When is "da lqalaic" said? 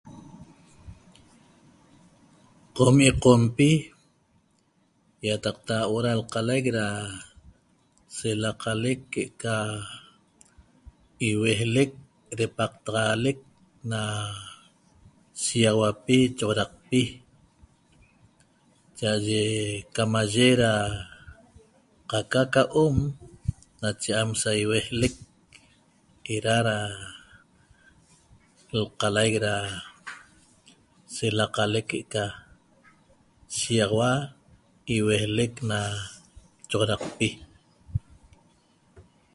6.05-6.65, 26.67-29.35